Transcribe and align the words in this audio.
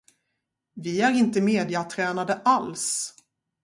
Vi 0.75 1.01
är 1.01 1.11
inte 1.17 1.41
medietränade 1.41 2.35
alls. 2.45 3.13